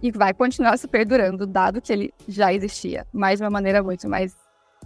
e 0.03 0.11
vai 0.11 0.35
continuar 0.35 0.77
se 0.77 0.89
perdurando, 0.89 1.47
dado 1.47 1.81
que 1.81 1.93
ele 1.93 2.13
já 2.27 2.53
existia, 2.53 3.07
mas 3.13 3.39
de 3.39 3.45
uma 3.45 3.51
maneira 3.51 3.81
muito 3.81 4.09
mais 4.09 4.35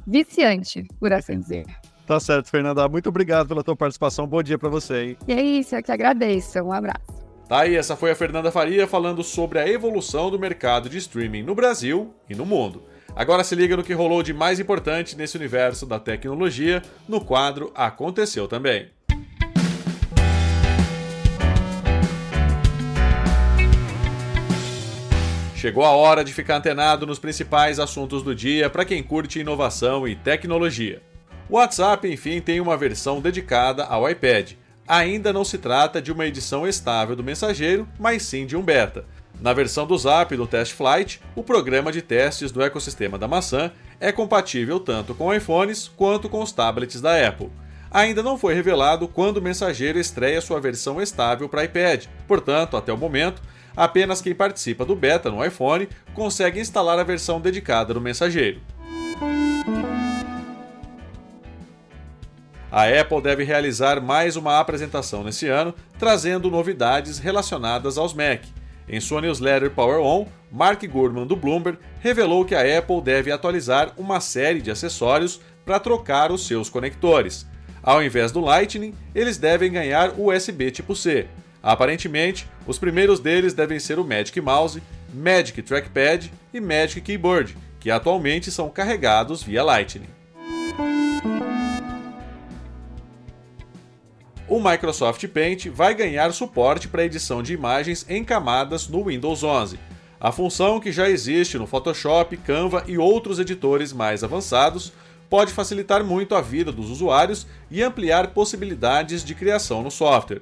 viciante, 0.07 0.87
por 1.01 1.15
assim 1.15 1.41
dizer. 1.41 1.65
Tá 2.07 2.21
certo, 2.21 2.51
Fernanda. 2.51 2.87
Muito 2.91 3.09
obrigado 3.09 3.49
pela 3.49 3.65
tua 3.65 3.75
participação. 3.75 4.27
Bom 4.27 4.43
dia 4.43 4.59
para 4.59 4.69
você, 4.69 5.03
hein? 5.03 5.17
E 5.27 5.33
é 5.33 5.41
isso, 5.41 5.75
eu 5.75 5.83
que 5.83 5.93
agradeço. 5.93 6.59
Um 6.61 6.73
abraço. 6.73 7.28
Tá 7.49 7.61
aí, 7.61 7.77
essa 7.77 7.97
foi 7.97 8.11
a 8.11 8.15
Fernanda 8.15 8.53
Faria 8.53 8.87
falando 8.87 9.25
sobre 9.25 9.59
a 9.59 9.67
evolução 9.67 10.31
do 10.31 10.39
mercado 10.39 10.87
de 10.87 10.99
streaming 10.99 11.43
no 11.43 11.55
Brasil 11.55 12.15
e 12.29 12.35
no 12.35 12.45
mundo. 12.45 12.83
Agora 13.17 13.43
se 13.43 13.55
liga 13.55 13.75
no 13.75 13.83
que 13.83 13.95
rolou 13.95 14.23
de 14.23 14.35
mais 14.35 14.61
importante 14.61 15.17
nesse 15.17 15.39
universo 15.39 15.87
da 15.87 15.99
tecnologia 15.99 16.83
no 17.09 17.25
quadro 17.25 17.73
Aconteceu 17.75 18.47
Também. 18.47 18.91
Chegou 25.55 25.85
a 25.85 25.93
hora 25.93 26.23
de 26.23 26.35
ficar 26.35 26.57
antenado 26.57 27.07
nos 27.07 27.19
principais 27.19 27.81
assuntos 27.81 28.23
do 28.23 28.35
dia 28.35 28.69
para 28.69 28.85
quem 28.85 29.03
curte 29.03 29.41
inovação 29.41 30.07
e 30.07 30.15
tecnologia. 30.15 31.01
O 31.49 31.57
WhatsApp, 31.57 32.07
enfim, 32.13 32.43
tem 32.43 32.61
uma 32.61 32.77
versão 32.77 33.23
dedicada 33.23 33.85
ao 33.85 34.09
iPad. 34.09 34.53
Ainda 34.89 35.35
não 35.35 35.45
se 35.45 35.59
trata 35.59 36.01
de 36.01 36.11
uma 36.11 36.25
edição 36.25 36.67
estável 36.67 37.15
do 37.15 37.23
mensageiro, 37.23 37.87
mas 37.99 38.23
sim 38.23 38.47
de 38.47 38.57
um 38.57 38.63
beta. 38.63 39.05
Na 39.39 39.53
versão 39.53 39.87
do 39.87 39.99
Zap 39.99 40.35
do 40.35 40.47
Test 40.47 40.73
Flight, 40.73 41.21
o 41.37 41.43
programa 41.43 41.93
de 41.93 42.01
testes 42.01 42.51
do 42.51 42.63
ecossistema 42.63 43.19
da 43.19 43.29
maçã 43.29 43.71
é 44.01 44.11
compatível 44.11 44.81
tanto 44.81 45.15
com 45.15 45.33
iPhones 45.35 45.89
quanto 45.89 46.29
com 46.31 46.43
os 46.43 46.53
tablets 46.53 47.03
da 47.03 47.29
Apple. 47.29 47.51
Ainda 47.91 48.23
não 48.23 48.39
foi 48.39 48.55
revelado 48.55 49.07
quando 49.07 49.37
o 49.37 49.43
mensageiro 49.43 49.99
estreia 49.99 50.41
sua 50.41 50.59
versão 50.59 51.03
estável 51.03 51.51
para 51.51 51.65
iPad, 51.65 52.07
portanto, 52.27 52.77
até 52.77 52.91
o 52.91 52.97
momento, 52.97 53.43
apenas 53.77 54.23
quem 54.23 54.35
participa 54.35 54.87
do 54.87 54.97
beta 54.97 55.31
no 55.31 55.45
iPhone 55.45 55.87
consegue 56.15 56.61
instalar 56.61 56.99
a 56.99 57.05
versão 57.05 57.41
dedicada 57.41 57.93
do 57.93 58.01
mensageiro. 58.01 58.61
A 62.79 62.85
Apple 63.01 63.21
deve 63.21 63.43
realizar 63.43 64.01
mais 64.01 64.37
uma 64.37 64.61
apresentação 64.61 65.25
nesse 65.25 65.49
ano, 65.49 65.75
trazendo 65.99 66.49
novidades 66.49 67.19
relacionadas 67.19 67.99
aos 67.99 68.15
Mac. 68.15 68.45
Em 68.89 69.01
sua 69.01 69.21
newsletter 69.21 69.69
Power 69.69 69.99
On, 69.99 70.29
Mark 70.49 70.81
Gurman 70.87 71.27
do 71.27 71.35
Bloomberg 71.35 71.77
revelou 71.99 72.45
que 72.45 72.55
a 72.55 72.79
Apple 72.79 73.03
deve 73.03 73.33
atualizar 73.33 73.93
uma 73.97 74.21
série 74.21 74.63
de 74.63 74.71
acessórios 74.71 75.41
para 75.67 75.81
trocar 75.81 76.31
os 76.31 76.47
seus 76.47 76.71
conectores. 76.71 77.45
Ao 77.83 78.01
invés 78.01 78.31
do 78.31 78.39
Lightning, 78.39 78.95
eles 79.13 79.39
devem 79.39 79.73
ganhar 79.73 80.13
USB 80.17 80.71
tipo 80.71 80.95
C. 80.95 81.27
Aparentemente, 81.61 82.49
os 82.65 82.79
primeiros 82.79 83.19
deles 83.19 83.55
devem 83.55 83.81
ser 83.81 83.99
o 83.99 84.05
Magic 84.05 84.41
Mouse, 84.41 84.81
Magic 85.13 85.63
Trackpad 85.63 86.33
e 86.55 86.61
Magic 86.61 87.01
Keyboard, 87.01 87.57
que 87.81 87.91
atualmente 87.91 88.53
são 88.53 88.71
carregados 88.71 89.43
via 89.43 89.65
Lightning. 89.65 90.18
O 94.49 94.59
Microsoft 94.59 95.29
Paint 95.29 95.67
vai 95.67 95.95
ganhar 95.95 96.33
suporte 96.33 96.89
para 96.89 97.05
edição 97.05 97.43
de 97.43 97.53
imagens 97.53 98.07
em 98.09 98.25
camadas 98.25 98.89
no 98.89 99.05
Windows 99.05 99.45
11. 99.45 99.79
A 100.19 100.33
função 100.33 100.81
que 100.81 100.91
já 100.91 101.07
existe 101.07 101.59
no 101.59 101.67
Photoshop, 101.67 102.35
Canva 102.39 102.83
e 102.87 102.97
outros 102.97 103.39
editores 103.39 103.93
mais 103.93 104.25
avançados 104.25 104.91
pode 105.29 105.53
facilitar 105.53 106.03
muito 106.03 106.35
a 106.35 106.41
vida 106.41 106.73
dos 106.73 106.89
usuários 106.89 107.47
e 107.71 107.83
ampliar 107.83 108.29
possibilidades 108.29 109.23
de 109.23 109.35
criação 109.35 109.83
no 109.83 109.91
software. 109.91 110.41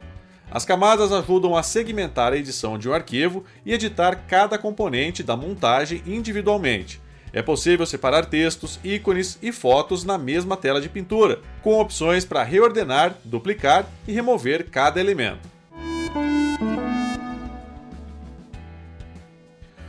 As 0.48 0.64
camadas 0.64 1.10
ajudam 1.10 1.56
a 1.56 1.64
segmentar 1.64 2.32
a 2.32 2.36
edição 2.36 2.78
de 2.78 2.88
um 2.88 2.92
arquivo 2.92 3.44
e 3.64 3.72
editar 3.72 4.24
cada 4.28 4.56
componente 4.56 5.24
da 5.24 5.36
montagem 5.36 6.00
individualmente. 6.06 7.00
É 7.36 7.42
possível 7.42 7.84
separar 7.84 8.24
textos, 8.24 8.80
ícones 8.82 9.38
e 9.42 9.52
fotos 9.52 10.04
na 10.04 10.16
mesma 10.16 10.56
tela 10.56 10.80
de 10.80 10.88
pintura, 10.88 11.38
com 11.60 11.78
opções 11.78 12.24
para 12.24 12.42
reordenar, 12.42 13.14
duplicar 13.22 13.86
e 14.08 14.12
remover 14.12 14.70
cada 14.70 14.98
elemento. 14.98 15.46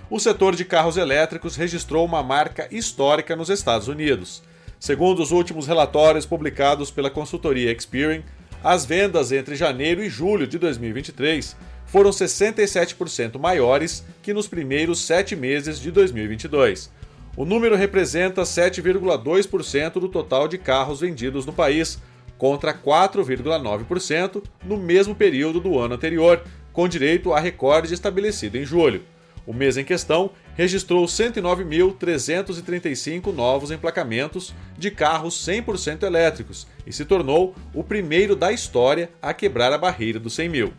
O 0.10 0.20
setor 0.20 0.58
de 0.58 0.66
carros 0.66 0.98
elétricos 0.98 1.56
registrou 1.56 2.06
uma 2.06 2.22
marca 2.22 2.68
histórica 2.70 3.34
nos 3.34 3.50
Estados 3.50 3.88
Unidos. 3.88 4.44
Segundo 4.78 5.24
os 5.24 5.32
últimos 5.32 5.68
relatórios 5.68 6.26
publicados 6.26 6.92
pela 6.92 7.10
consultoria 7.10 7.72
Experian, 7.72 8.24
as 8.62 8.86
vendas 8.86 9.32
entre 9.32 9.56
janeiro 9.56 10.04
e 10.04 10.10
julho 10.10 10.48
de 10.48 10.60
2023 10.60 11.56
foram 11.86 12.10
67% 12.10 13.40
maiores 13.40 14.04
que 14.22 14.34
nos 14.34 14.50
primeiros 14.50 15.00
sete 15.00 15.34
meses 15.34 15.80
de 15.80 15.92
2022. 15.92 16.98
O 17.38 17.46
número 17.46 17.76
representa 17.76 18.42
7,2% 18.42 20.00
do 20.00 20.10
total 20.10 20.48
de 20.48 20.58
carros 20.58 21.02
vendidos 21.02 21.46
no 21.46 21.54
país, 21.54 22.00
contra 22.36 22.74
4,9% 22.74 24.44
no 24.66 24.76
mesmo 24.76 25.14
período 25.14 25.60
do 25.60 25.78
ano 25.78 25.94
anterior, 25.94 26.44
com 26.74 26.88
direito 26.88 27.32
a 27.34 27.40
recorde 27.40 27.94
estabelecido 27.94 28.58
em 28.58 28.66
julho. 28.66 29.04
O 29.46 29.54
mês 29.54 29.78
em 29.78 29.84
questão 29.84 30.32
registrou 30.56 31.06
109.335 31.06 33.32
novos 33.32 33.70
emplacamentos 33.70 34.52
de 34.76 34.90
carros 34.90 35.36
100% 35.48 36.02
elétricos 36.04 36.66
e 36.88 36.92
se 36.92 37.06
tornou 37.06 37.54
o 37.72 37.84
primeiro 37.84 38.36
da 38.36 38.52
história 38.52 39.12
a 39.22 39.32
quebrar 39.32 39.72
a 39.72 39.78
barreira 39.78 40.20
dos 40.20 40.34
100 40.34 40.50
mil. 40.50 40.74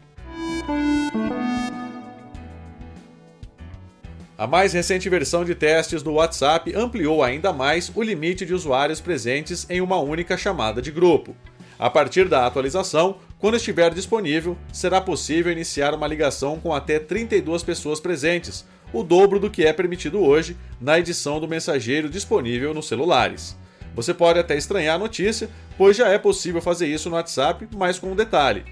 A 4.38 4.46
mais 4.46 4.72
recente 4.72 5.08
versão 5.08 5.44
de 5.44 5.52
testes 5.52 6.00
do 6.00 6.12
WhatsApp 6.12 6.72
ampliou 6.72 7.24
ainda 7.24 7.52
mais 7.52 7.90
o 7.92 8.00
limite 8.00 8.46
de 8.46 8.54
usuários 8.54 9.00
presentes 9.00 9.66
em 9.68 9.80
uma 9.80 9.98
única 9.98 10.36
chamada 10.36 10.80
de 10.80 10.92
grupo. 10.92 11.34
A 11.76 11.90
partir 11.90 12.28
da 12.28 12.46
atualização, 12.46 13.16
quando 13.40 13.56
estiver 13.56 13.92
disponível, 13.92 14.56
será 14.72 15.00
possível 15.00 15.50
iniciar 15.50 15.92
uma 15.92 16.06
ligação 16.06 16.60
com 16.60 16.72
até 16.72 17.00
32 17.00 17.64
pessoas 17.64 17.98
presentes, 17.98 18.64
o 18.92 19.02
dobro 19.02 19.40
do 19.40 19.50
que 19.50 19.66
é 19.66 19.72
permitido 19.72 20.20
hoje 20.20 20.56
na 20.80 21.00
edição 21.00 21.40
do 21.40 21.48
mensageiro 21.48 22.08
disponível 22.08 22.72
nos 22.72 22.86
celulares. 22.86 23.56
Você 23.96 24.14
pode 24.14 24.38
até 24.38 24.56
estranhar 24.56 24.94
a 24.94 25.00
notícia, 25.00 25.50
pois 25.76 25.96
já 25.96 26.10
é 26.10 26.16
possível 26.16 26.62
fazer 26.62 26.86
isso 26.86 27.10
no 27.10 27.16
WhatsApp, 27.16 27.68
mas 27.76 27.98
com 27.98 28.12
um 28.12 28.16
detalhe. 28.16 28.62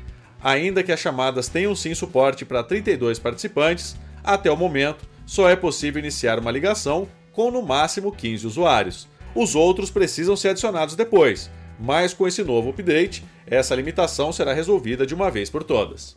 Ainda 0.40 0.85
que 0.85 0.92
as 0.92 1.00
chamadas 1.00 1.49
tenham 1.49 1.75
sim 1.75 1.92
suporte 1.92 2.44
para 2.44 2.62
32 2.62 3.18
participantes, 3.18 3.96
até 4.23 4.49
o 4.49 4.56
momento 4.56 5.15
só 5.26 5.50
é 5.50 5.56
possível 5.56 5.99
iniciar 5.99 6.38
uma 6.38 6.50
ligação 6.50 7.09
com 7.33 7.50
no 7.50 7.61
máximo 7.61 8.12
15 8.12 8.47
usuários. 8.47 9.09
Os 9.35 9.54
outros 9.54 9.90
precisam 9.90 10.37
ser 10.37 10.50
adicionados 10.50 10.97
depois, 10.97 11.50
mas 11.78 12.14
com 12.14 12.26
esse 12.26 12.42
novo 12.42 12.71
update, 12.71 13.23
essa 13.47 13.75
limitação 13.75 14.33
será 14.33 14.54
resolvida 14.54 15.04
de 15.04 15.14
uma 15.14 15.30
vez 15.30 15.50
por 15.50 15.62
todas. 15.62 16.16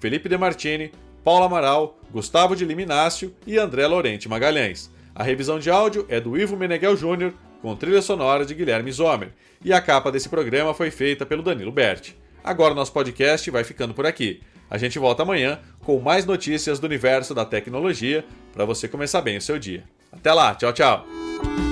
Felipe 0.00 0.28
Demartini, 0.28 0.90
Paula 1.22 1.46
Amaral, 1.46 1.98
Gustavo 2.10 2.56
de 2.56 2.64
Liminácio 2.64 3.34
e 3.46 3.58
André 3.58 3.86
Lorente 3.86 4.28
Magalhães. 4.28 4.90
A 5.14 5.22
revisão 5.22 5.58
de 5.58 5.70
áudio 5.70 6.06
é 6.08 6.18
do 6.18 6.36
Ivo 6.38 6.56
Meneghel 6.56 6.96
Júnior, 6.96 7.34
com 7.60 7.76
trilha 7.76 8.00
sonora 8.00 8.44
de 8.44 8.54
Guilherme 8.54 8.90
Zomer, 8.90 9.32
e 9.62 9.72
a 9.72 9.80
capa 9.80 10.10
desse 10.10 10.28
programa 10.28 10.72
foi 10.72 10.90
feita 10.90 11.26
pelo 11.26 11.42
Danilo 11.42 11.70
Berti. 11.70 12.16
Agora 12.42 12.74
nosso 12.74 12.92
podcast 12.92 13.50
vai 13.50 13.62
ficando 13.62 13.92
por 13.92 14.06
aqui. 14.06 14.40
A 14.70 14.78
gente 14.78 14.98
volta 14.98 15.22
amanhã 15.22 15.60
com 15.80 16.00
mais 16.00 16.24
notícias 16.24 16.78
do 16.78 16.86
universo 16.86 17.34
da 17.34 17.44
tecnologia 17.44 18.24
para 18.52 18.64
você 18.64 18.88
começar 18.88 19.20
bem 19.20 19.36
o 19.36 19.42
seu 19.42 19.58
dia. 19.58 19.84
Até 20.10 20.32
lá, 20.32 20.54
tchau, 20.54 20.72
tchau! 20.72 21.69